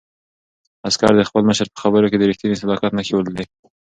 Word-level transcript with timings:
عسکر 0.87 1.11
د 1.17 1.21
خپل 1.29 1.41
مشر 1.49 1.67
په 1.73 1.79
خبرو 1.83 2.09
کې 2.11 2.17
د 2.19 2.23
رښتیني 2.29 2.55
صداقت 2.63 2.91
نښې 2.97 3.13
ولیدلې. 3.15 3.45